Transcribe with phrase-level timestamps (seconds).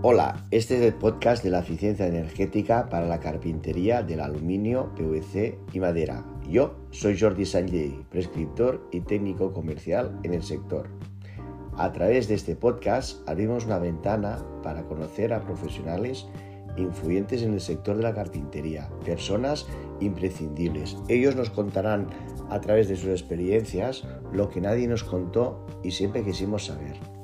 [0.00, 5.58] Hola, este es el podcast de la eficiencia energética para la carpintería del aluminio, PVC
[5.72, 6.24] y madera.
[6.48, 10.88] Yo soy Jordi Sanjay, prescriptor y técnico comercial en el sector.
[11.76, 16.28] A través de este podcast abrimos una ventana para conocer a profesionales
[16.76, 19.66] influyentes en el sector de la carpintería, personas
[19.98, 20.96] imprescindibles.
[21.08, 22.06] Ellos nos contarán
[22.50, 27.17] a través de sus experiencias lo que nadie nos contó y siempre quisimos saber.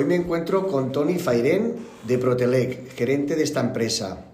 [0.00, 1.76] Hoy me encuentro con Tony Fairén
[2.08, 4.24] de Protelec, gerente de esta empresa.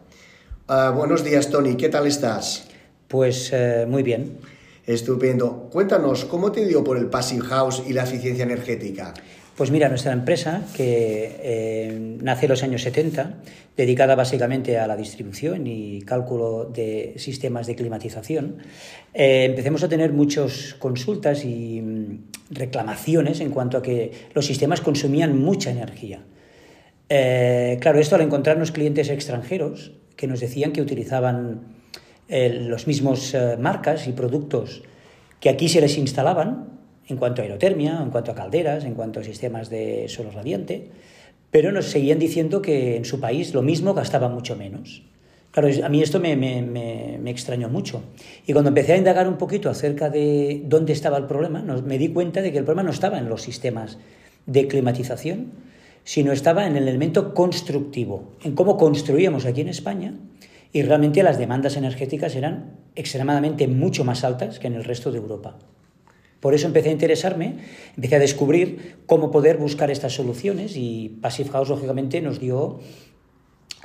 [0.69, 2.69] Ah, buenos días, Tony, ¿qué tal estás?
[3.09, 4.39] Pues eh, muy bien.
[4.87, 5.69] Estupendo.
[5.73, 9.13] Cuéntanos, ¿cómo te dio por el Passive House y la eficiencia energética?
[9.57, 13.37] Pues mira, nuestra empresa, que eh, nace en los años 70,
[13.75, 18.59] dedicada básicamente a la distribución y cálculo de sistemas de climatización,
[19.15, 22.19] eh, empecemos a tener muchas consultas y mm,
[22.51, 26.21] reclamaciones en cuanto a que los sistemas consumían mucha energía.
[27.09, 31.75] Eh, claro, esto al encontrarnos clientes extranjeros que nos decían que utilizaban
[32.29, 34.83] los mismos marcas y productos
[35.39, 36.76] que aquí se les instalaban,
[37.09, 40.89] en cuanto a aerotermia, en cuanto a calderas, en cuanto a sistemas de suelo radiante,
[41.51, 45.03] pero nos seguían diciendo que en su país lo mismo gastaba mucho menos.
[45.53, 48.03] Claro, a mí esto me, extrañó mucho.
[48.47, 52.09] Y cuando empecé a indagar un poquito acerca de dónde estaba el problema, me di
[52.09, 53.97] cuenta de que el problema no estaba en los sistemas
[54.45, 55.53] de climatización,
[56.05, 60.15] sino estaba en el elemento constructivo, en cómo construíamos aquí en España
[60.73, 65.19] y realmente las demandas energéticas eran extremadamente mucho más altas que en el resto de
[65.19, 65.57] Europa.
[66.41, 67.57] Por eso empecé a interesarme,
[67.97, 72.81] empecé a descubrir cómo poder buscar estas soluciones y Passive House, lógicamente, nos dio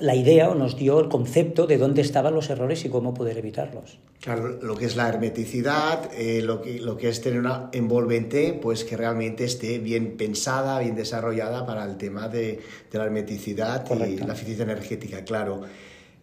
[0.02, 3.38] la idea o nos dio el concepto de dónde estaban los errores y cómo poder
[3.38, 4.00] evitarlos.
[4.20, 8.58] Claro, lo que es la hermeticidad, eh, lo, que, lo que es tener una envolvente,
[8.60, 12.60] pues que realmente esté bien pensada, bien desarrollada para el tema de,
[12.92, 15.62] la hermeticidad y la eficiencia energética, claro.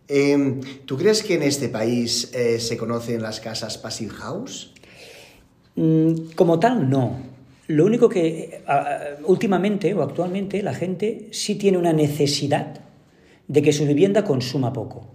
[0.09, 4.73] Em, ¿Tú crees que en este país eh, se conocen las casas Passive House?
[5.79, 7.21] Mm, como tal, no.
[7.69, 8.63] Lo único que
[9.27, 12.81] últimamente o actualmente la gente sí tiene una necesidad
[13.47, 15.15] de que su vivienda consuma poco.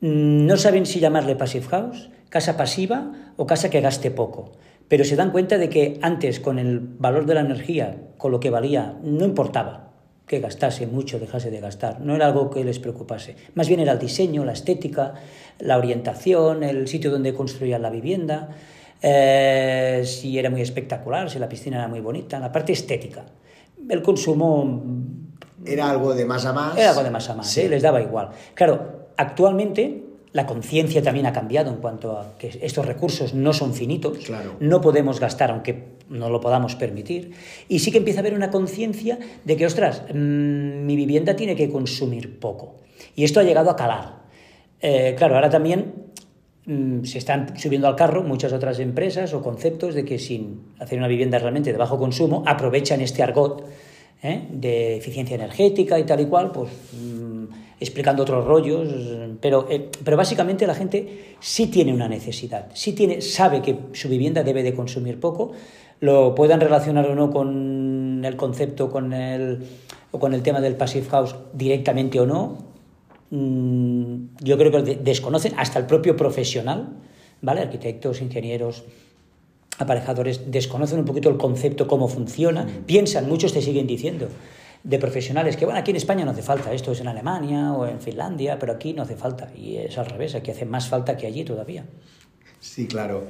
[0.00, 4.52] Mm, no saben si llamarle passive house, casa pasiva o casa que gaste poco,
[4.88, 8.40] pero se dan cuenta de que antes con el valor de la energía, con lo
[8.40, 9.92] que valía, no importaba
[10.26, 13.36] que gastase mucho, dejase de gastar, no era algo que les preocupase.
[13.54, 15.12] Más bien era el diseño, la estética,
[15.58, 18.48] la orientación, el sitio donde construían la vivienda.
[19.06, 23.26] Eh, si era muy espectacular, si la piscina era muy bonita, la parte estética.
[23.86, 24.82] El consumo...
[25.66, 26.78] Era algo de más a más.
[26.78, 27.68] Era algo de más a más, ¿eh?
[27.68, 28.30] les daba igual.
[28.54, 33.74] Claro, actualmente la conciencia también ha cambiado en cuanto a que estos recursos no son
[33.74, 34.56] finitos, claro.
[34.58, 37.32] no podemos gastar aunque no lo podamos permitir,
[37.68, 41.54] y sí que empieza a haber una conciencia de que, ostras, mm, mi vivienda tiene
[41.56, 42.76] que consumir poco.
[43.14, 44.24] Y esto ha llegado a calar.
[44.80, 46.23] Eh, claro, ahora también Mm,
[46.66, 51.08] se están subiendo al carro muchas otras empresas o conceptos de que sin hacer una
[51.08, 53.66] vivienda realmente de bajo consumo aprovechan este argot
[54.22, 54.48] ¿eh?
[54.50, 57.44] de eficiencia energética y tal y cual, pues mm,
[57.78, 58.88] explicando otros rollos,
[59.42, 64.08] pero, eh, pero básicamente la gente sí tiene una necesidad, sí tiene, sabe que su
[64.08, 65.52] vivienda debe de consumir poco,
[66.00, 69.64] lo puedan relacionar o no con el concepto, con el,
[70.12, 72.73] o con el tema del passive house directamente o no, Mm,
[73.34, 76.96] yo creo que desconocen hasta el propio profesional,
[77.42, 77.62] ¿vale?
[77.62, 78.84] Arquitectos, ingenieros,
[79.78, 84.28] aparejadores, desconocen un poquito el concepto, cómo funciona, piensan, muchos te siguen diciendo,
[84.84, 87.86] de profesionales que, bueno, aquí en España no hace falta, esto es en Alemania o
[87.86, 91.16] en Finlandia, pero aquí no hace falta, y es al revés, aquí hace más falta
[91.16, 91.84] que allí todavía.
[92.60, 93.24] Sí, claro.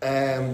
[0.00, 0.52] Em,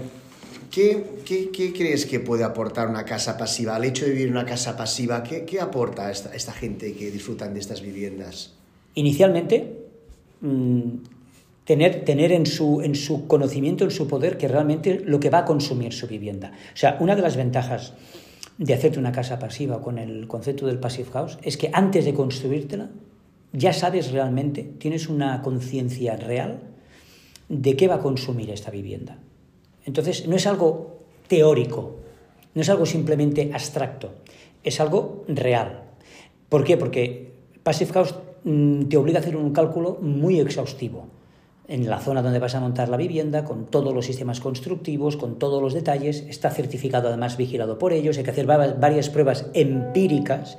[0.73, 3.75] ¿Qué, qué, crees que puede aportar una casa pasiva?
[3.75, 6.93] Al hecho de vivir en una casa pasiva, ¿qué, qué aporta a esta, esta, gente
[6.95, 8.55] que disfrutan de estas viviendas?
[8.95, 9.85] Inicialmente,
[10.41, 10.89] mm,
[11.63, 15.39] tener, tener en, su, en su conocimiento, en su poder, que realmente lo que va
[15.39, 16.53] a consumir su vivienda.
[16.73, 17.93] O sea, una de las ventajas
[18.57, 22.15] de hacerte una casa pasiva con el concepto del passive house es que antes de
[22.15, 22.89] construírtela,
[23.51, 26.61] ya sabes realmente, tienes una conciencia real
[27.47, 29.19] de qué va a consumir esta vivienda.
[29.85, 31.95] Entonces, no es algo teórico,
[32.53, 34.11] no es algo simplemente abstracto,
[34.63, 35.83] es algo real.
[36.49, 36.77] ¿Por qué?
[36.77, 37.33] Porque
[37.63, 41.07] Passive House mm, te obliga a hacer un cálculo muy exhaustivo
[41.67, 45.39] en la zona donde vas a montar la vivienda, con todos los sistemas constructivos, con
[45.39, 50.57] todos los detalles, está certificado además vigilado por ellos, hay que hacer varias pruebas empíricas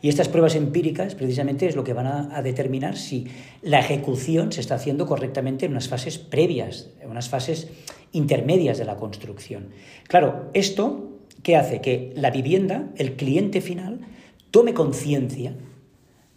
[0.00, 3.26] y estas pruebas empíricas precisamente es lo que van a, determinar si
[3.62, 7.68] la ejecución se está haciendo correctamente en unas fases previas, en unas fases
[8.12, 9.70] intermedias de la construcción.
[10.06, 11.08] Claro, esto
[11.42, 11.80] ¿qué hace?
[11.80, 14.00] Que la vivienda, el cliente final,
[14.50, 15.54] tome conciencia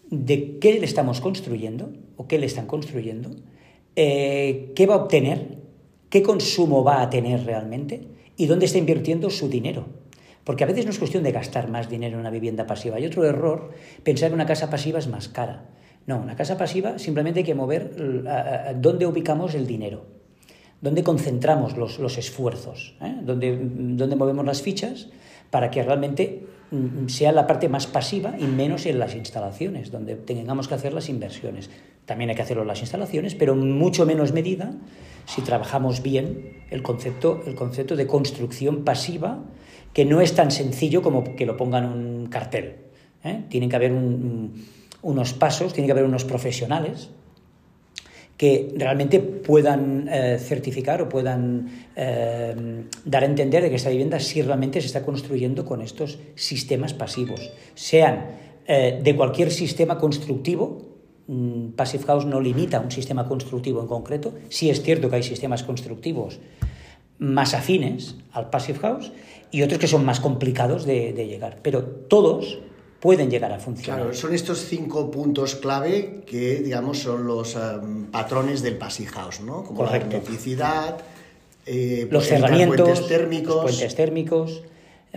[0.09, 3.31] de qué le estamos construyendo o qué le están construyendo,
[3.95, 5.57] eh, qué va a obtener,
[6.09, 10.00] qué consumo va a tener realmente y dónde está invirtiendo su dinero.
[10.43, 12.97] Porque a veces no es cuestión de gastar más dinero en una vivienda pasiva.
[12.97, 13.71] Hay otro error,
[14.03, 15.65] pensar que una casa pasiva es más cara.
[16.07, 18.23] No, una casa pasiva simplemente hay que mover
[18.77, 20.05] dónde ubicamos el dinero,
[20.81, 23.17] dónde concentramos los, esfuerzos, ¿eh?
[23.21, 25.09] dónde, dónde movemos las fichas
[25.51, 30.15] para que realmente mm, sea la parte más pasiva y menos en las instalaciones, donde
[30.15, 31.69] tengamos que hacer las inversiones.
[32.05, 34.73] También hay que hacerlo en las instalaciones, pero en mucho menos medida
[35.25, 39.43] si trabajamos bien el concepto, el concepto de construcción pasiva,
[39.93, 42.75] que no es tan sencillo como que lo pongan un cartel.
[43.23, 43.43] ¿eh?
[43.49, 43.91] Tienen que haber
[45.01, 47.09] unos pasos, tiene que haber unos profesionales
[48.37, 54.19] que realmente puedan eh, certificar o puedan eh, dar a entender de que esta vivienda
[54.19, 60.77] sí realmente se está construyendo con estos sistemas pasivos, sean de cualquier sistema constructivo.
[61.27, 64.33] Mm, Passive House no limita un sistema constructivo en concreto.
[64.47, 66.39] Sí es cierto que hay sistemas constructivos
[67.21, 69.11] más afines al Passive House
[69.51, 71.59] y otros que son más complicados de, de llegar.
[71.61, 72.59] Pero todos
[73.01, 74.01] pueden llegar a funcionar.
[74.01, 79.41] Claro, son estos cinco puntos clave que, digamos, son los um, patrones del Passive House,
[79.41, 79.63] ¿no?
[79.63, 80.97] Como la hermeticidad,
[81.65, 84.61] eh, los cerramientos, puentes térmicos, puentes térmicos,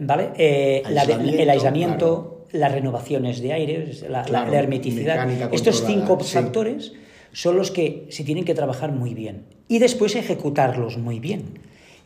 [0.00, 0.30] ¿vale?
[0.38, 5.52] Eh, el aislamiento, las renovaciones de aire, la, hermeticidad.
[5.52, 6.92] Estos cinco factores
[7.32, 11.58] son los que se tienen que trabajar muy bien y después ejecutarlos muy bien.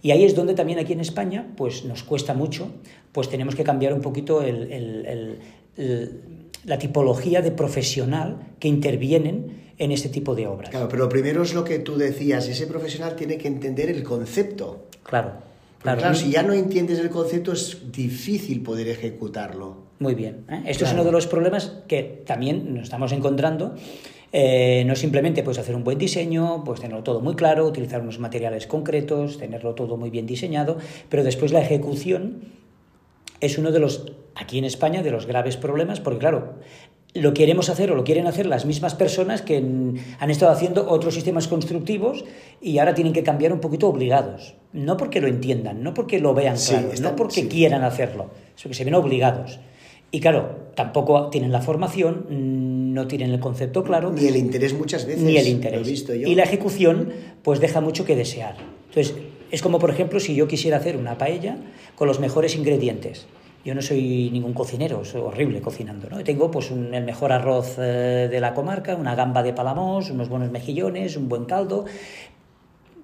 [0.03, 2.71] Y ahí es donde también aquí en España pues nos cuesta mucho,
[3.12, 5.39] pues tenemos que cambiar un poquito el,
[6.65, 10.71] la tipología de profesional que intervienen en este tipo de obras.
[10.71, 14.03] Claro, pero lo primero es lo que tú decías, ese profesional tiene que entender el
[14.03, 14.87] concepto.
[15.03, 15.49] Claro.
[15.81, 16.00] Claro.
[16.00, 19.89] claro, si ya no entiendes el concepto es difícil poder ejecutarlo.
[20.00, 20.45] Muy bien.
[20.49, 20.62] ¿eh?
[20.67, 23.77] Esto es uno de los problemas que también nos estamos encontrando.
[24.32, 28.19] Eh, no simplemente pues, hacer un buen diseño, pues tenerlo todo muy claro, utilizar unos
[28.19, 30.76] materiales concretos, tenerlo todo muy bien diseñado,
[31.08, 32.42] pero después la ejecución
[33.40, 36.54] es uno de los aquí en España de los graves problemas, porque claro,
[37.14, 41.14] lo queremos hacer o lo quieren hacer las mismas personas que han estado haciendo otros
[41.14, 42.25] sistemas constructivos
[42.60, 44.54] y ahora tienen que cambiar un poquito obligados.
[44.72, 48.75] No porque lo entiendan, no porque lo vean claro, no porque quieran hacerlo, sino que
[48.75, 49.58] se ven obligados.
[50.10, 54.10] Y claro, tampoco tienen la formación, no tienen el concepto claro.
[54.10, 55.22] Ni el interés muchas veces.
[55.22, 56.08] Ni el interés.
[56.08, 57.12] Y la ejecución,
[57.43, 58.56] pues deja mucho que desear.
[58.88, 59.14] Entonces,
[59.50, 61.56] es como, por ejemplo, si yo quisiera hacer una paella
[61.94, 63.26] con los mejores ingredientes
[63.69, 66.25] yo no soy ningún cocinero, soy horrible cocinando, ¿no?
[66.25, 70.50] Tengo pues el mejor arroz eh, de la comarca, una gamba de Palamos, unos buenos
[70.50, 71.84] mejillones, un buen caldo.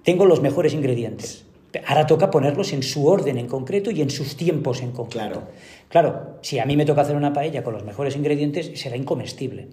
[0.04, 1.43] Tengo los mejores ingredientes.
[1.86, 5.40] Ahora toca ponerlos en su orden en concreto y en sus tiempos en concreto.
[5.40, 5.42] Claro.
[5.88, 9.68] Claro, si a mí me toca hacer una paella con los mejores ingredientes, será incomestible.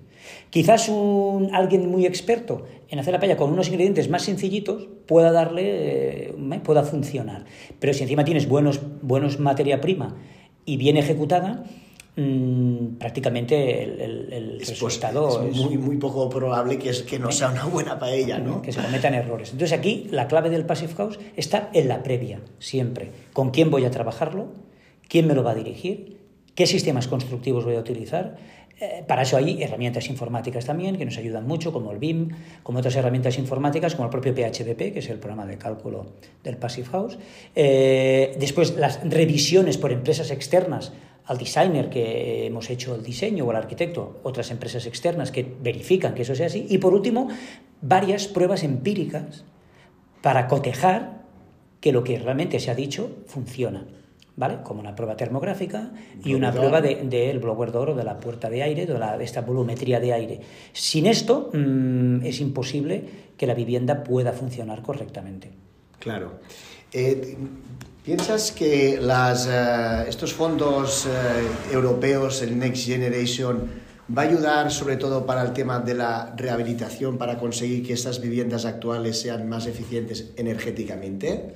[0.50, 5.32] Quizás un, alguien muy experto en hacer la paella con unos ingredientes más sencillitos pueda
[5.32, 6.34] darle, eh,
[6.64, 7.46] pueda funcionar.
[7.80, 10.18] Pero si encima tienes buenos, buenos materia prima
[10.66, 11.64] y bien ejecutada,
[12.16, 17.32] mm, prácticamente el, el, pues, resultado es, muy, muy poco probable que, es, que no
[17.32, 18.62] sea una buena paella, ¿no?
[18.62, 19.52] Que se cometan errores.
[19.52, 23.12] Entonces aquí la clave del Passive House está en la previa, siempre.
[23.34, 24.48] ¿Con quién voy a trabajarlo?
[25.08, 26.22] ¿Quién me lo va a dirigir?
[26.56, 28.38] ¿Qué sistemas constructivos voy a utilizar?
[28.82, 32.30] Eh, para eso hay herramientas informáticas también que nos ayudan mucho, como el BIM,
[32.64, 36.14] como otras herramientas informáticas, como el propio PHBP, que es el programa de cálculo
[36.44, 37.20] del Passive House.
[37.56, 40.94] Eh, después, las revisiones por empresas externas
[41.32, 46.14] al designer que hemos hecho el diseño o al arquitecto, otras empresas externas que verifican
[46.14, 46.66] que eso sea así.
[46.70, 47.30] Y por último,
[47.82, 49.46] varias pruebas empíricas
[50.22, 51.22] para cotejar
[51.80, 53.86] que lo que realmente se ha dicho funciona.
[54.36, 54.58] ¿vale?
[54.62, 58.50] Como una prueba termográfica y una prueba del de, blower door o de la puerta
[58.50, 60.42] de aire, de, la, esta volumetría de aire.
[60.74, 63.06] Sin esto mm, es imposible
[63.38, 65.50] que la vivienda pueda funcionar correctamente.
[65.98, 66.42] Claro.
[66.92, 67.38] Eh,
[68.04, 71.10] ¿Piensas que eh, estos fondos eh,
[71.74, 73.70] europeos, el Next Generation,
[74.16, 78.20] va a ayudar sobre todo para el tema de la rehabilitación, para conseguir que estas
[78.20, 81.54] viviendas actuales sean más eficientes energéticamente?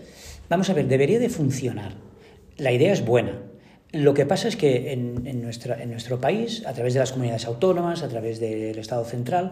[0.47, 2.05] Vamos a ver, debería de funcionar
[2.57, 3.41] la idea es buena.
[3.91, 8.09] Lo que pasa es que en, nuestro país, a través de las comunidades autónomas, a
[8.09, 9.51] través del Estado central,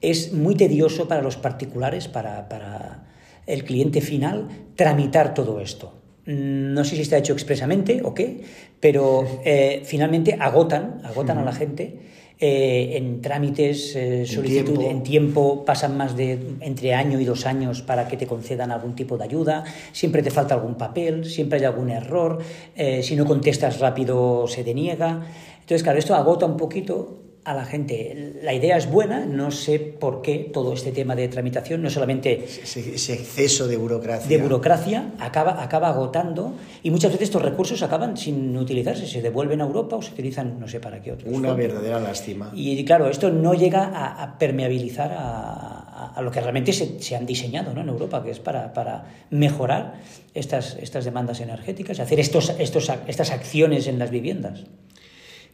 [0.00, 3.04] es muy tedioso para los particulares, para,
[3.46, 6.01] el cliente final, tramitar todo esto.
[6.26, 8.42] No sé si está hecho expresamente o qué,
[8.78, 11.98] pero eh, finalmente agotan, agotan a la gente
[12.44, 17.82] eh, en trámites, eh, solicitud en tiempo, pasan más de entre año y dos años
[17.82, 19.62] para que te concedan algún tipo de ayuda,
[19.92, 22.40] siempre te falta algún papel, siempre hay algún error,
[22.74, 25.24] eh, si no contestas rápido se deniega.
[25.60, 28.34] Entonces, claro, esto agota un poquito a la gente.
[28.42, 32.44] La idea es buena, no sé por qué todo este tema de tramitación, no solamente...
[32.44, 34.28] Ese, exceso de burocracia.
[34.28, 39.60] De burocracia acaba, acaba agotando y muchas veces estos recursos acaban sin utilizarse, se devuelven
[39.60, 41.32] a Europa o se utilizan no sé para qué otros.
[41.32, 42.52] Una verdadera lástima.
[42.54, 47.80] Y claro, esto no llega a, permeabilizar a, lo que realmente se, han diseñado ¿no?
[47.80, 49.94] en Europa, que es para, para mejorar
[50.34, 54.64] estas, estas demandas energéticas, hacer estos, estos, estas acciones en las viviendas.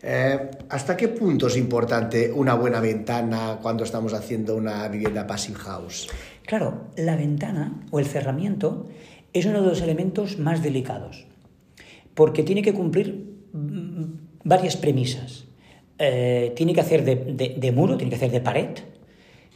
[0.03, 5.59] Eh, ¿Hasta qué punto es importante una buena ventana cuando estamos haciendo una vivienda passive
[5.59, 6.09] house?
[6.47, 8.87] Claro, la ventana o el cerramiento
[9.33, 11.27] es uno de los elementos más delicados,
[12.15, 14.05] porque tiene que cumplir mm,
[14.45, 15.45] varias premisas.
[15.99, 18.71] Eh, tiene que hacer de, muro, tiene que hacer de pared,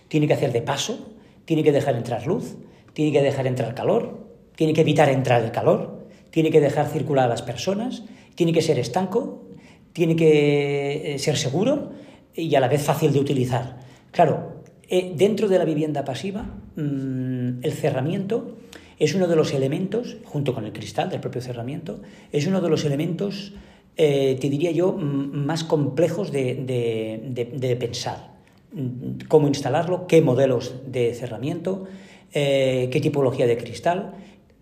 [0.08, 2.56] tiene que hacer de paso, tiene que dejar entrar luz,
[2.94, 7.26] tiene que dejar entrar calor, tiene que evitar entrar el calor, tiene que dejar circular
[7.26, 8.02] a las personas,
[8.34, 9.44] tiene que ser estanco,
[9.92, 11.90] tiene que eh, ser seguro
[12.34, 13.78] y a la vez fácil de utilizar.
[14.11, 16.42] Claro, eh, dentro de la vivienda pasiva,
[16.76, 18.56] mm, el cerramiento
[18.99, 22.68] es uno de los elementos, junto con el cristal del propio cerramiento, es uno de
[22.68, 23.52] los elementos,
[23.96, 28.32] eh, te diría yo, más complejos de, pensar.
[28.72, 31.84] Mm, cómo instalarlo, qué modelos de cerramiento,
[32.32, 34.14] qué tipología de cristal,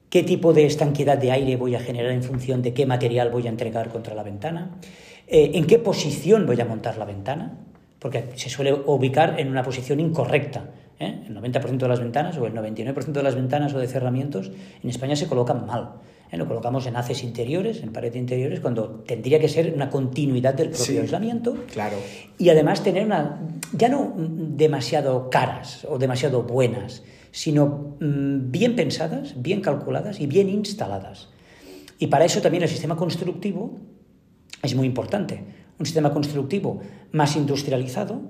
[0.09, 3.47] qué tipo de estanquedad de aire voy a generar en función de qué material voy
[3.47, 4.73] a entregar contra la ventana.
[5.33, 7.57] Eh, en qué posición voy a montar la ventana,
[8.01, 10.71] porque se suele ubicar en una posición incorrecta.
[10.99, 11.23] ¿eh?
[11.29, 14.51] El 90% de las ventanas o el 99% de las ventanas o de cerramientos
[14.83, 15.93] en España se colocan mal.
[16.33, 16.37] ¿eh?
[16.37, 20.71] Lo colocamos en haces interiores, en paredes interiores, cuando tendría que ser una continuidad del
[20.71, 21.55] propio aislamiento.
[21.73, 21.97] Claro.
[22.37, 23.41] Y además tener una,
[23.73, 30.49] ya no demasiado caras o demasiado buenas, sino mm, bien pensadas, bien calculadas y bien
[30.49, 31.29] instaladas.
[32.01, 33.79] Y para eso también el sistema constructivo
[34.63, 35.43] es muy importante.
[35.79, 36.81] Un sistema constructivo
[37.13, 38.21] más industrializado,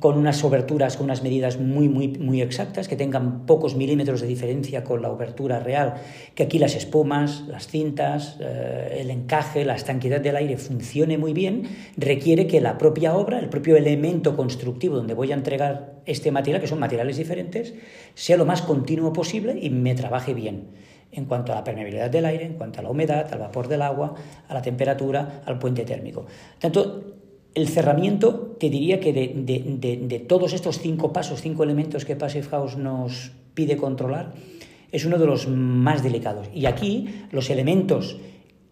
[0.00, 4.26] con unas oberturas, con unas medidas muy, muy, muy exactas, que tengan pocos milímetros de
[4.26, 5.94] diferencia con la obertura real,
[6.34, 11.34] que aquí las espumas, las cintas, eh, el encaje, la estanquedad del aire funcione muy
[11.34, 11.64] bien,
[11.96, 16.62] requiere que la propia obra, el propio elemento constructivo donde voy a entregar este material,
[16.62, 17.74] que son materiales diferentes,
[18.14, 20.68] sea lo más continuo posible y me trabaje bien
[21.12, 23.82] en cuanto a la permeabilidad del aire, en cuanto a la humedad, al vapor del
[23.82, 24.14] agua,
[24.48, 26.26] a la temperatura, al puente térmico.
[26.58, 27.12] Tanto
[27.54, 32.76] el cerramiento, te diría que de, todos estos cinco pasos, cinco elementos que Passive House
[32.76, 34.32] nos pide controlar,
[34.90, 36.48] es uno de los más delicados.
[36.54, 38.16] Y aquí los elementos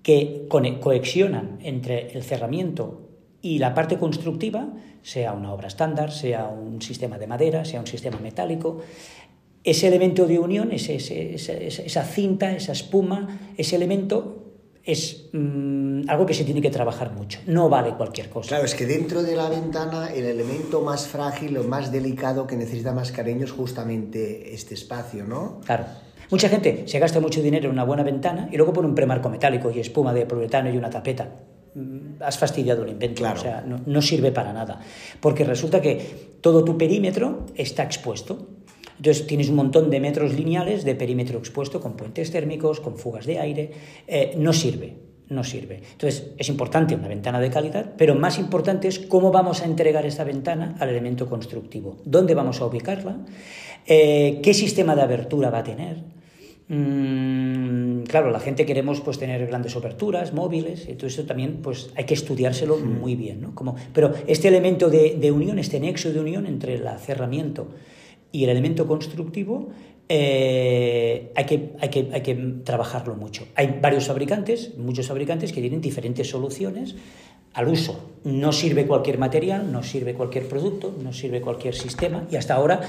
[0.03, 3.03] que coexionan entre el cerramiento
[3.43, 4.69] y la parte constructiva,
[5.03, 8.81] sea una obra estándar, sea un sistema de madera, sea un sistema metálico,
[9.63, 14.37] ese elemento de unión, esa, cinta, esa espuma, ese elemento
[14.85, 17.41] es mm, algo que se tiene que trabajar mucho.
[17.47, 18.49] No vale cualquier cosa.
[18.49, 22.57] Claro, es que dentro de la ventana el elemento más frágil o más delicado que
[22.57, 25.61] necesita más cariño es justamente este espacio, ¿no?
[25.67, 25.85] Claro.
[26.31, 29.29] Mucha gente se gasta mucho dinero en una buena ventana y luego pone un premarco
[29.29, 31.29] metálico y espuma de poliuretano y una tapeta.
[31.75, 33.39] Mm, has fastidiado el invento, claro.
[33.39, 34.81] o sea, no sirve para nada.
[35.21, 38.49] Porque resulta que todo tu perímetro está expuesto.
[39.01, 43.25] Entonces tienes un montón de metros lineales de perímetro expuesto con puentes térmicos, con fugas
[43.25, 43.71] de aire.
[44.07, 44.95] Eh, no sirve,
[45.31, 45.81] no sirve.
[45.93, 50.05] Entonces es importante una ventana de calidad, pero más importante es cómo vamos a entregar
[50.05, 51.97] esta ventana al elemento constructivo.
[52.05, 53.17] ¿Dónde vamos a ubicarla?
[53.87, 56.05] Eh, ¿Qué sistema de abertura va a tener?
[56.69, 62.05] Mm, claro, la gente queremos pues tener grandes aperturas, móviles, entonces eso también pues hay
[62.05, 63.55] que estudiárselo muy bien, ¿no?
[63.55, 67.69] Como, pero este elemento de, de unión, este nexo de unión entre el acerramiento
[68.33, 69.69] y el elemento constructivo
[70.09, 72.35] eh, hay, que, hay, que, hay, que,
[72.65, 73.47] trabajarlo mucho.
[73.55, 76.97] Hay varios fabricantes, muchos fabricantes que tienen diferentes soluciones
[77.55, 78.11] al uso.
[78.25, 82.81] No sirve cualquier material, no sirve cualquier producto, no sirve cualquier sistema y hasta ahora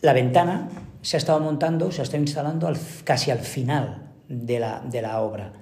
[0.00, 0.70] la ventana
[1.02, 2.72] se ha estado montando, se ha estado instalando
[3.04, 5.52] casi al final de la, de la obra.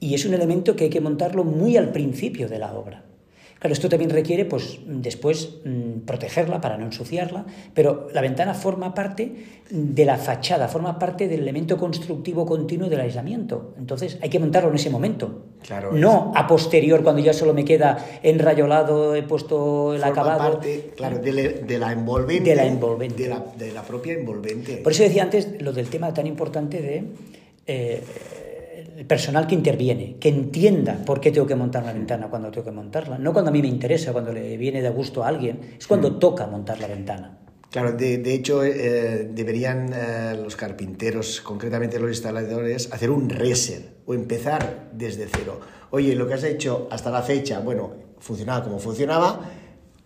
[0.00, 3.07] Y es un elemento que hay que montarlo muy al principio de la obra.
[3.58, 8.94] Claro, esto también requiere, pues, después mm, protegerla para no ensuciarla, pero la ventana forma
[8.94, 9.32] parte
[9.70, 13.74] de la fachada, forma parte del elemento constructivo continuo del aislamiento.
[13.76, 15.42] Entonces hay que montarlo en ese momento.
[15.62, 20.52] Claro, no a posterior, cuando ya solo me queda enrayolado, he puesto el forma acabado.
[20.52, 22.50] parte, claro, de, la envolvente.
[22.50, 23.24] De la envolvente.
[23.24, 24.76] De la, de la, propia envolvente.
[24.76, 27.04] Por eso decía antes lo del tema tan importante de.
[27.66, 28.02] Eh,
[28.98, 32.64] el personal que interviene, que entienda por qué tengo que montar una ventana cuando tengo
[32.64, 35.76] que montarla, no cuando a mí me interesa, cuando le viene de gusto a alguien,
[35.78, 36.18] es cuando mm.
[36.18, 37.38] toca montar la ventana.
[37.70, 44.14] Claro, de, hecho eh, deberían eh, los carpinteros, concretamente los instaladores, hacer un reset o
[44.14, 45.60] empezar desde cero.
[45.90, 49.48] Oye, lo que has hecho hasta la fecha, bueno, funcionaba como funcionaba,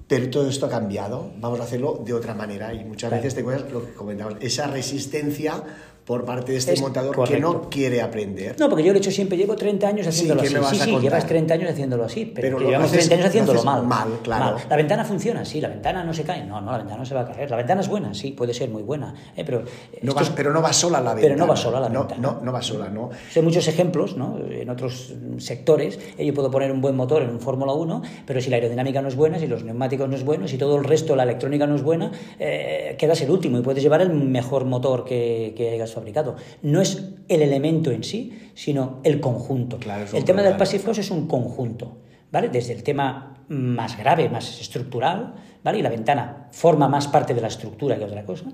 [0.07, 3.41] pero todo esto ha cambiado, vamos a hacerlo de otra manera y muchas veces te
[3.41, 5.63] encuentras lo que comentamos, esa resistencia
[6.05, 8.57] por parte de este montador que no quiere aprender.
[8.59, 10.77] No, porque yo lo he hecho siempre, llevo 30 años haciéndolo así.
[10.77, 13.87] Sí, sí, llevas 30 años haciéndolo así, pero, llevamos 30 años haciéndolo mal.
[13.87, 14.57] Mal, claro.
[14.69, 16.45] La ventana funciona, sí, la ventana no se cae.
[16.45, 17.51] No, no, la ventana no se va a caer.
[17.51, 19.15] La ventana es buena, sí, puede ser muy buena.
[19.37, 19.63] Eh, pero,
[20.03, 21.35] no pero no va sola la ventana.
[21.35, 22.21] Pero no va sola la ventana.
[22.21, 23.11] No, no va sola, ¿no?
[23.35, 24.39] Hay muchos ejemplos, ¿no?
[24.51, 28.41] En otros sectores, eh, yo puedo poner un buen motor en un Fórmula 1, pero
[28.41, 30.85] si la aerodinámica no es buena, si los neumáticos no es bueno, si todo el
[30.85, 34.65] resto, la electrónica no es buena, eh, quedas el último y puedes llevar el mejor
[34.65, 39.79] motor que, que hayas fabricado no es el elemento en sí, sino el conjunto.
[40.13, 41.99] el tema del passive es un conjunto,
[42.31, 42.49] ¿vale?
[42.49, 45.79] Desde el tema más grave, más estructural, ¿vale?
[45.79, 48.47] Y la ventana forma más parte de la estructura que otra cosa,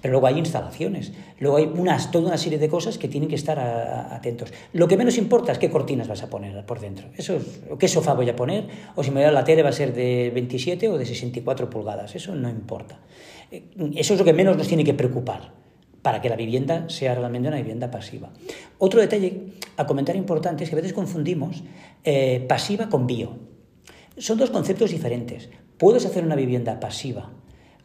[0.00, 3.34] pero luego hay instalaciones, luego hay unas, toda una serie de cosas que tienen que
[3.34, 4.52] estar atentos.
[4.72, 7.38] Lo que menos importa es qué cortinas vas a poner por dentro, eso
[7.70, 9.72] o qué sofá voy a poner, o si me voy a la tele va a
[9.72, 13.00] ser de 27 o de 64 pulgadas, eso no importa.
[13.50, 15.63] Eh, eso es lo que menos nos tiene que preocupar
[16.04, 18.30] para que la vivienda sea realmente una vivienda pasiva.
[18.76, 21.64] Otro detalle a comentar importante es que a veces confundimos
[22.04, 23.38] eh, pasiva con bio.
[24.18, 25.48] Son dos conceptos diferentes.
[25.78, 27.32] Puedes hacer una vivienda pasiva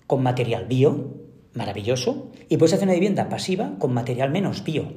[0.06, 1.16] con material bio,
[1.54, 4.92] maravilloso, y puedes hacer una vivienda pasiva con material menos bio.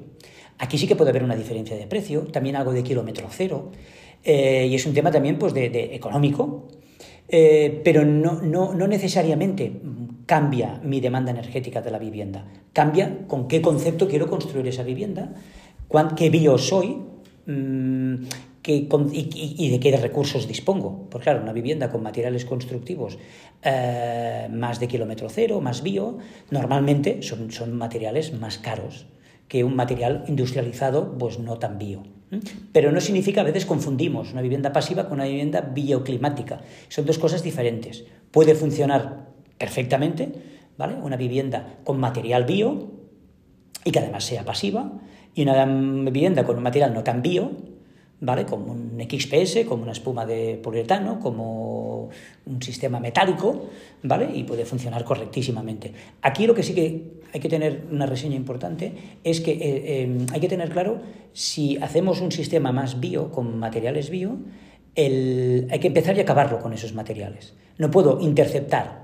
[0.59, 3.71] Aquí sí que puede haber una diferencia de precio, también algo de kilómetro cero,
[4.25, 6.67] eh, y es un tema también pues, de, económico,
[7.29, 9.81] eh, pero no, no, no necesariamente
[10.26, 15.35] cambia mi demanda energética de la vivienda, cambia con qué concepto quiero construir esa vivienda,
[16.17, 16.99] qué bio soy
[17.47, 18.14] mm,
[18.64, 21.09] y, de qué recursos dispongo.
[21.11, 23.19] Porque claro, una vivienda con materiales constructivos
[23.62, 26.19] eh, más de kilómetro cero, más bio,
[26.50, 29.07] normalmente son, son materiales más caros
[29.49, 32.05] que un material industrializado, pues no tan bio.
[32.73, 36.62] Pero no significa, a veces confundimos una vivienda pasiva con una vivienda bioclimática.
[36.88, 38.05] Son dos cosas diferentes.
[38.31, 39.32] Puede funcionar
[39.62, 40.29] perfectamente,
[40.77, 40.96] ¿vale?
[41.01, 42.90] Una vivienda con material bio
[43.85, 44.90] y que además sea pasiva,
[45.37, 47.53] y una vivienda con un material no tan bio,
[48.18, 48.44] ¿vale?
[48.44, 52.11] Como un XPS, como una espuma de poliuretano, como
[52.44, 53.68] un sistema metálico,
[54.03, 54.31] ¿vale?
[54.35, 55.92] Y puede funcionar correctísimamente.
[56.22, 60.27] Aquí lo que sí que hay que tener una reseña importante es que eh, eh,
[60.33, 64.38] hay que tener claro si hacemos un sistema más bio, con materiales bio,
[64.96, 67.55] hay que empezar y acabarlo con esos materiales.
[67.79, 69.02] No puedo interceptar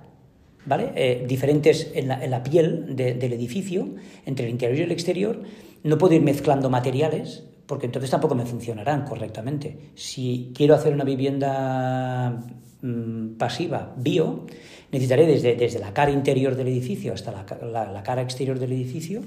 [0.67, 0.93] ¿vale?
[0.95, 3.95] Eh, diferentes en la, piel del edificio,
[4.27, 5.43] entre el interior y el exterior.
[5.83, 9.91] No puedo ir mezclando materiales, porque entonces tampoco me funcionarán correctamente.
[9.95, 12.45] Si quiero hacer una vivienda
[12.83, 14.47] mm, pasiva bio,
[14.91, 19.23] necesitaré desde, desde, la cara interior del edificio hasta la, cara exterior del edificio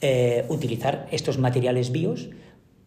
[0.00, 2.28] eh, utilizar estos materiales bios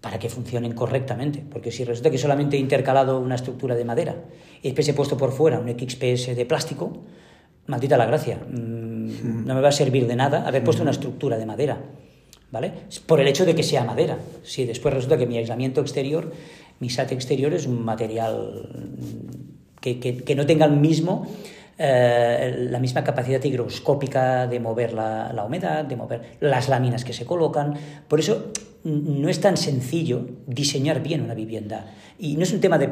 [0.01, 1.43] para que funcionen correctamente.
[1.49, 4.15] Porque si resulta que solamente he intercalado una estructura de madera
[4.61, 7.03] y después he puesto por fuera un XPS de plástico,
[7.69, 11.37] maldita la gracia, mm, no me va a servir de nada haber puesto una estructura
[11.37, 11.77] de madera,
[12.51, 12.73] ¿vale?
[13.05, 14.17] Por el hecho de que sea madera.
[14.43, 16.31] Si después resulta que mi aislamiento exterior,
[16.79, 18.69] mi SAT exterior es un material
[19.79, 21.27] que, que, no tenga el mismo...
[21.81, 27.13] Eh, la misma capacidad higroscópica de mover la, la, humedad, de mover las láminas que
[27.13, 27.73] se colocan.
[28.05, 28.51] Por eso
[28.83, 31.85] no es tan sencillo diseñar bien una vivienda.
[32.17, 32.89] Y no es un tema de,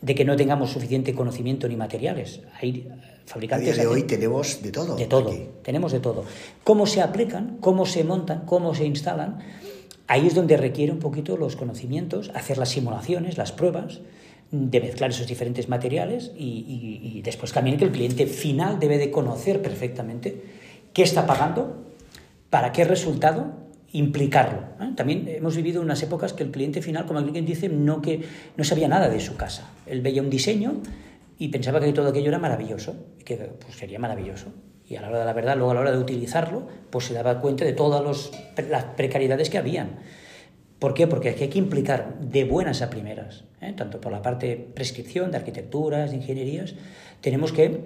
[0.00, 2.40] de que no tengamos suficiente conocimiento ni materiales.
[2.60, 2.88] Hay,
[3.26, 3.70] fabricantes.
[3.70, 4.96] A día de hoy tenemos de todo.
[4.96, 6.24] De todo, tenemos de todo.
[6.64, 9.38] Cómo se aplican, cómo se montan, cómo se instalan,
[10.06, 14.00] ahí es donde requiere un poquito los conocimientos, hacer las simulaciones, las pruebas,
[14.50, 19.60] de mezclar esos diferentes materiales y, después también que el cliente final debe de conocer
[19.60, 20.40] perfectamente
[20.92, 21.84] qué está pagando,
[22.48, 24.60] para qué resultado implicarlo.
[24.94, 28.22] También hemos vivido unas épocas que el cliente final, como alguien dice, no, que,
[28.56, 29.70] no sabía nada de su casa.
[29.86, 30.82] Él veía un diseño,
[31.38, 32.94] y pensaba que todo aquello era maravilloso,
[33.24, 34.52] que pues, sería maravilloso.
[34.88, 37.14] Y a la hora de la verdad, luego a la hora de utilizarlo, pues se
[37.14, 38.30] daba cuenta de todas
[38.70, 39.98] las precariedades que habían.
[40.78, 41.06] ¿Por qué?
[41.06, 43.72] Porque hay que implicar de buenas a primeras, ¿eh?
[43.72, 46.74] tanto por la parte prescripción, de arquitecturas, de ingenierías,
[47.20, 47.80] tenemos que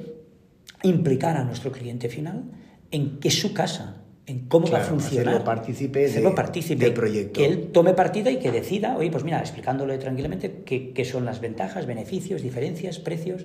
[0.83, 2.45] implicar a nuestro cliente final
[2.91, 4.00] en que su casa,
[4.31, 5.29] en cómo va a funcionar.
[5.29, 7.33] Hacerlo partícipe, hacerlo partícipe del proyecto.
[7.40, 11.40] Que él tome partida y que decida, oye, pues mira, explicándole tranquilamente qué, son las
[11.40, 13.45] ventajas, beneficios, diferencias, precios,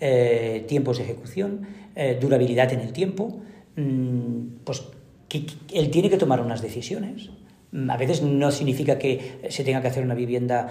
[0.00, 3.40] eh, tiempos de ejecución, eh, durabilidad en el tiempo,
[3.76, 4.82] mm, pues
[5.28, 7.30] que, él tiene que tomar unas decisiones
[7.72, 10.68] Mm, a veces no significa que se tenga que hacer una vivienda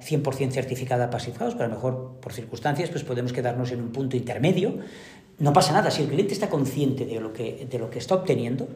[0.00, 4.16] 100% certificada House, pero a lo mejor por circunstancias pues podemos quedarnos en un punto
[4.16, 4.78] intermedio.
[5.38, 8.68] No pasa nada, si el cliente está consciente de lo que, está obteniendo,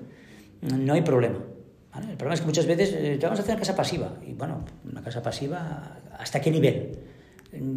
[0.62, 1.38] no hay problema.
[1.96, 4.18] El problema es que muchas veces te vamos a hacer una casa pasiva.
[4.26, 6.98] Y bueno, una casa pasiva, ¿hasta qué nivel?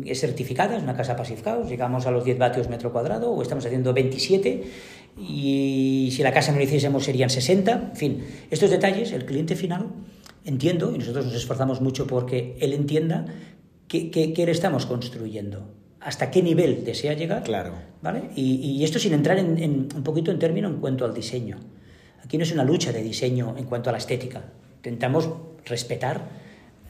[0.05, 3.65] es certificada, es una casa House, llegamos a los 10 vatios metro cuadrado o estamos
[3.65, 4.63] haciendo 27
[5.17, 7.89] y si la casa no la hiciésemos serían 60.
[7.91, 9.87] En fin, estos detalles el cliente final
[10.45, 13.25] entiendo y nosotros nos esforzamos mucho porque él entienda
[13.87, 15.67] qué, qué, le estamos construyendo
[16.01, 17.43] hasta qué nivel desea llegar.
[17.43, 17.73] Claro.
[18.01, 18.29] ¿vale?
[18.35, 21.57] Y, esto sin entrar en, en, un poquito en término en cuanto al diseño.
[22.23, 24.43] Aquí no es una lucha de diseño en cuanto a la estética.
[24.77, 25.29] Intentamos
[25.65, 26.38] respetar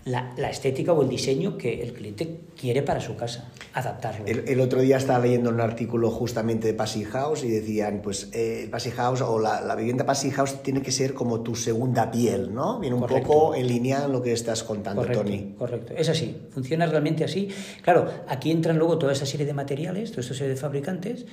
[0.06, 4.26] la, estética o el diseño que el cliente quiere para su casa, adaptarlo.
[4.26, 8.68] El, otro día estaba leyendo un artículo justamente de Passy House y decían, pues eh,
[8.72, 12.80] Passy House o la, vivienda Passy House tiene que ser como tu segunda piel, ¿no?
[12.80, 15.56] Viene un poco en línea lo que estás contando, Tony.
[15.58, 17.50] Correcto, es así, funciona realmente así.
[17.82, 21.26] Claro, aquí entran luego toda esa serie de materiales, toda esta serie de fabricantes,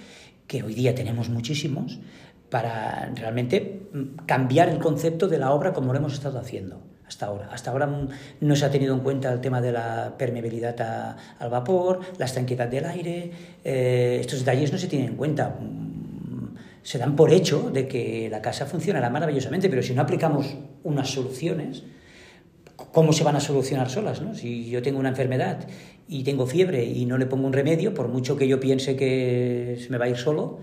[0.47, 1.99] que hoy día tenemos muchísimos,
[2.51, 7.27] para realmente mm, cambiar el concepto de la obra como lo hemos estado haciendo hasta
[7.27, 7.49] ahora.
[7.53, 7.89] Hasta ahora
[8.41, 12.69] no se ha tenido en cuenta el tema de la permeabilidad al vapor, la estanquedad
[12.69, 13.31] del aire,
[13.65, 15.57] eh, estos detalles no se tienen en cuenta.
[15.61, 20.57] Mm, se dan por hecho de que la casa funcionará maravillosamente, pero si no aplicamos
[20.85, 21.85] unas soluciones,
[22.77, 24.21] ¿cómo se van a solucionar solas?
[24.21, 24.35] No?
[24.35, 25.67] Si yo tengo una enfermedad
[26.09, 29.79] y tengo fiebre y no le pongo un remedio, por mucho que yo piense que
[29.81, 30.61] se me va a ir solo,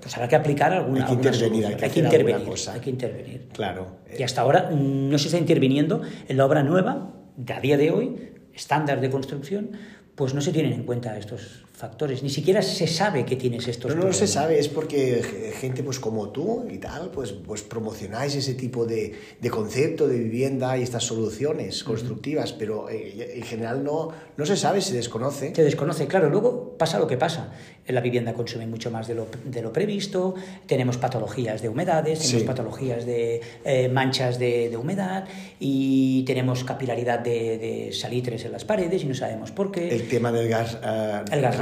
[0.00, 2.72] pues habrá que aplicar alguna, hay que intervenir, hay que, intervenir, cosa.
[2.74, 3.48] hay que intervenir.
[3.52, 3.98] Claro.
[4.16, 7.90] Y hasta ahora no se está interviniendo en la obra nueva, de a día de
[7.90, 9.70] hoy, estándar de construcción,
[10.14, 12.24] pues no se tienen en cuenta estos factores.
[12.24, 16.00] Ni siquiera se sabe que tienes estos no, no se sabe, es porque gente pues
[16.00, 20.82] como tú y tal, pues, pues promocionáis ese tipo de, de concepto de vivienda y
[20.82, 25.54] estas soluciones constructivas, pero eh, en general no, no se sabe, se desconoce.
[25.54, 26.28] Se desconoce, claro.
[26.28, 27.52] Luego pasa lo que pasa.
[27.86, 30.34] La vivienda consume mucho más de lo, de lo previsto,
[30.66, 35.26] tenemos patologías de humedades, tenemos patologías de eh, manchas de, de, humedad
[35.58, 39.88] y tenemos capilaridad de, de, salitres en las paredes y no sabemos por qué.
[39.94, 40.74] El tema del gas...
[40.74, 41.56] Uh, el gas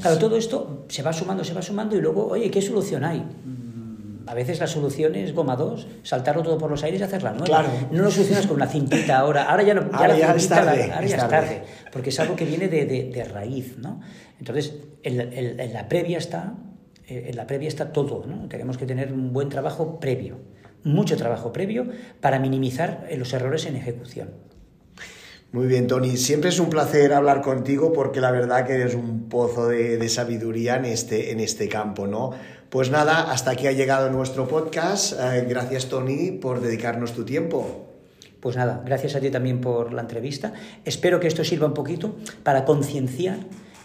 [0.00, 3.20] Claro, todo esto se va sumando, se va sumando y luego, oye, ¿qué solución hay?
[3.20, 7.30] Mm, a veces la solución es goma 2, saltarlo todo por los aires y hacerla
[7.30, 7.46] nueva.
[7.46, 7.68] Claro.
[7.90, 9.44] No lo solucionas con una cintita ahora.
[9.44, 11.62] Ahora ya, no, ahora ya, es tarde, ahora ya es tarde.
[11.92, 14.00] Porque es algo que viene de, de, raíz, ¿no?
[14.38, 16.54] Entonces, en, la previa está,
[17.06, 18.48] en la previa está todo, ¿no?
[18.48, 20.38] Tenemos que tener un buen trabajo previo,
[20.84, 21.88] mucho trabajo previo
[22.20, 24.47] para minimizar los errores en ejecución.
[25.50, 26.18] Muy bien, Tony.
[26.18, 30.76] Siempre es un placer hablar contigo porque la verdad que eres un pozo de, sabiduría
[30.76, 32.32] en este, en este campo, ¿no?
[32.68, 35.14] Pues nada, hasta aquí ha llegado nuestro podcast.
[35.14, 37.86] Eh, gracias, Tony, por dedicarnos tu tiempo.
[38.40, 40.52] Pues nada, gracias a ti también por la entrevista.
[40.84, 43.38] Espero que esto sirva un poquito para concienciar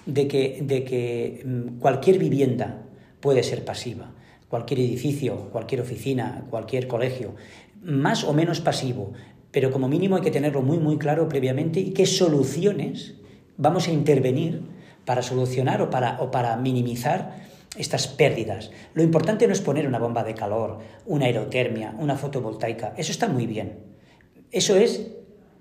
[0.05, 2.81] de que, de que mm, cualquier vivienda
[3.21, 4.11] puede ser pasiva,
[4.49, 7.35] cualquier edificio, cualquier oficina, cualquier colegio,
[7.81, 9.13] más o menos pasivo,
[9.53, 13.13] pero como mínimo hay que tenerlo muy, muy claro previamente y qué soluciones
[13.55, 14.63] vamos a intervenir
[15.05, 17.43] para solucionar o para, o para minimizar
[17.77, 18.71] estas pérdidas.
[18.95, 23.27] Lo importante no es poner una bomba de calor, una aerotermia, una fotovoltaica, eso está
[23.27, 23.77] muy bien.
[24.51, 25.11] Eso es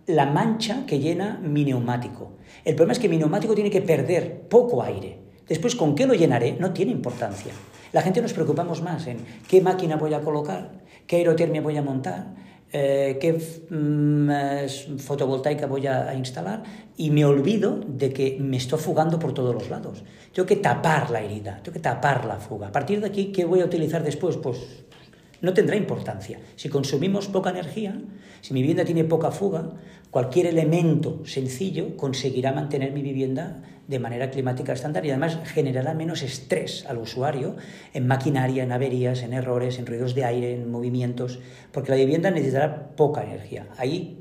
[0.06, 2.32] la mancha que llena mi neumático.
[2.64, 5.18] El problema es que mi neumático tiene que perder poco aire.
[5.46, 6.56] Después, ¿con qué lo llenaré?
[6.58, 7.52] No tiene importancia.
[7.92, 11.82] La gente nos preocupamos más en qué máquina voy a colocar, qué aerotermia voy a
[11.82, 12.34] montar,
[12.72, 13.32] eh, qué
[13.70, 16.62] mm, fotovoltaica voy a, instalar
[16.96, 20.02] y me olvido de que me estoy fugando por todos los lados.
[20.32, 22.68] Tengo que tapar la herida, tengo que tapar la fuga.
[22.68, 24.36] A partir de aquí, ¿qué voy a utilizar después?
[24.38, 24.84] Pues
[25.42, 26.40] no tendrá importancia.
[26.56, 28.00] Si consumimos poca energía,
[28.40, 29.72] si mi vivienda tiene poca fuga,
[30.10, 36.22] cualquier elemento sencillo conseguirá mantener mi vivienda de manera climática estándar y además generará menos
[36.22, 37.56] estrés al usuario
[37.92, 41.40] en maquinaria, en averías, en errores, en ruidos de aire, en movimientos,
[41.72, 43.66] porque la vivienda necesitará poca energía.
[43.76, 44.18] Ahí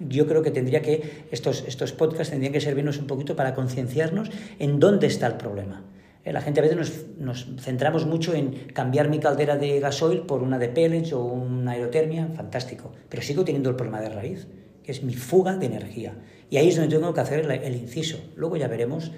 [0.00, 4.30] yo creo que tendría que estos, estos podcasts tendrían que servirnos un poquito para concienciarnos
[4.58, 5.84] en dónde está el problema.
[6.24, 10.20] Eh, la gente a veces nos, nos, centramos mucho en cambiar mi caldera de gasoil
[10.22, 14.46] por una de pellets o una aerotermia, fantástico, pero sigo teniendo el problema de raíz,
[14.82, 16.14] que es mi fuga de energía.
[16.50, 18.18] Y ahí es donde tengo que hacer el, inciso.
[18.36, 19.12] Luego ya veremos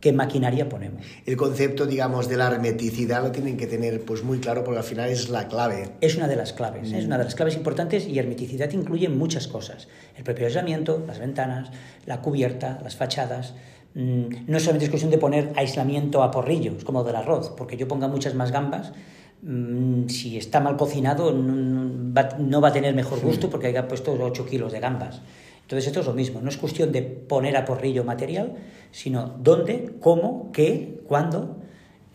[0.00, 1.06] qué maquinaria ponemos.
[1.24, 4.84] El concepto, digamos, de la hermeticidad lo tienen que tener pues muy claro porque al
[4.84, 5.92] final es la clave.
[6.02, 9.48] Es una de las claves, es una de las claves importantes y hermeticidad incluye muchas
[9.48, 9.88] cosas.
[10.16, 11.70] El propio aislamiento, las ventanas,
[12.04, 13.54] la cubierta, las fachadas.
[13.94, 17.86] Mm, no es solamente cuestión de poner aislamiento a porrillos, como del arroz, porque yo
[17.86, 18.92] ponga muchas más gambas,
[19.42, 24.46] mm, si está mal cocinado no va, a tener mejor gusto porque haya puesto 8
[24.46, 25.22] kilos de gambas.
[25.62, 28.54] Entonces esto es lo mismo, no es cuestión de poner a porrillo material,
[28.90, 31.56] sino dónde, cómo, qué, cuándo.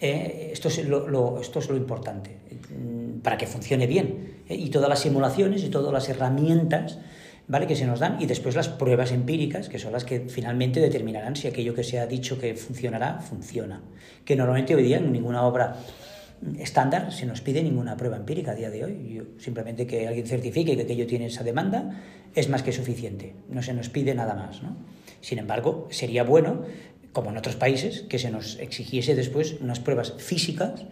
[0.01, 2.37] Eh, esto, es lo, esto es lo importante
[2.69, 4.43] mm, para que funcione bien.
[4.47, 6.99] Eh, y todas las simulaciones y todas las herramientas
[7.49, 7.67] ¿vale?
[7.67, 11.35] que se nos dan y después las pruebas empíricas, que son las que finalmente determinarán
[11.35, 13.81] si aquello que se ha dicho que funcionará, funciona.
[14.23, 15.75] Que normalmente hoy día en ninguna obra
[16.59, 19.27] estándar se nos pide ninguna prueba empírica a día de hoy.
[19.39, 22.01] simplemente que alguien certifique que aquello tiene esa demanda
[22.35, 23.35] es más que suficiente.
[23.49, 24.61] No se nos pide nada más.
[24.61, 24.77] ¿no?
[25.19, 26.63] Sin embargo, sería bueno,
[27.11, 30.85] como en otros países, que se nos exigiese después unas pruebas físicas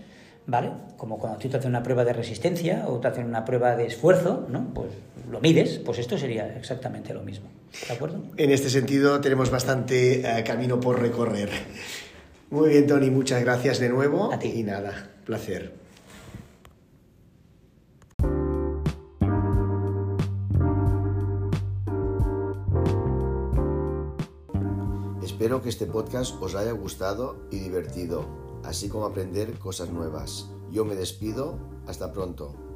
[0.48, 0.72] ¿vale?
[0.96, 3.86] Como cuando tú te haces una prueba de resistencia o te hacen una prueba de
[3.86, 4.74] esfuerzo, ¿no?
[4.74, 4.90] Pues
[5.30, 7.48] lo mides, pues esto sería exactamente lo mismo.
[7.88, 8.24] ¿De acuerdo?
[8.38, 11.50] En este sentido tenemos bastante eh, camino por recorrer.
[12.50, 14.32] Muy bien, Tony, muchas gracias de nuevo.
[14.32, 14.54] A ti.
[14.56, 15.74] Y nada, placer.
[25.22, 30.52] Espero que este podcast os haya gustado y divertido así como aprender cosas nuevas.
[30.70, 32.67] Yo me despido, hasta pronto.